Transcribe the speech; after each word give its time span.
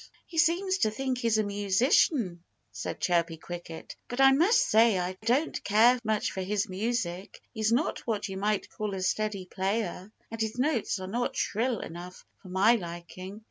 "He 0.25 0.39
seems 0.39 0.79
to 0.79 0.89
think 0.89 1.19
he's 1.19 1.37
a 1.37 1.43
musician," 1.43 2.41
said 2.71 2.99
Chirpy 2.99 3.37
Cricket. 3.37 3.95
"But 4.07 4.19
I 4.19 4.31
must 4.31 4.63
say 4.67 4.97
I 4.97 5.13
don't 5.25 5.63
care 5.63 5.99
much 6.03 6.31
for 6.31 6.41
his 6.41 6.67
music. 6.67 7.39
He's 7.53 7.71
not 7.71 7.99
what 8.07 8.27
you 8.27 8.35
might 8.37 8.67
call 8.67 8.95
a 8.95 9.01
steady 9.03 9.45
player. 9.45 10.11
And 10.31 10.41
his 10.41 10.57
notes 10.57 10.97
are 10.99 11.05
not 11.05 11.35
shrill 11.35 11.81
enough 11.81 12.25
for 12.41 12.49
my 12.49 12.73
liking. 12.77 13.39